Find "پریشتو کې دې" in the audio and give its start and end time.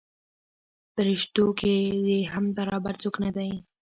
0.95-2.19